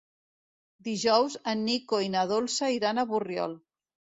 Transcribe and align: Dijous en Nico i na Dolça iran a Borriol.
Dijous 0.87 1.35
en 1.53 1.61
Nico 1.67 2.01
i 2.07 2.09
na 2.17 2.25
Dolça 2.35 2.73
iran 2.79 3.03
a 3.03 3.07
Borriol. 3.13 3.55